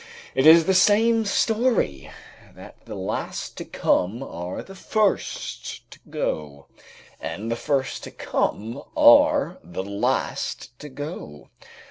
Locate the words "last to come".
2.95-4.23